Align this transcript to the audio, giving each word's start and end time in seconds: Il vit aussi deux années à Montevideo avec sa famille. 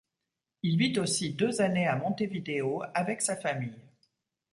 Il 0.63 0.77
vit 0.79 0.97
aussi 0.97 1.35
deux 1.35 1.61
années 1.61 1.85
à 1.85 1.95
Montevideo 1.95 2.81
avec 2.95 3.21
sa 3.21 3.37
famille. 3.37 3.77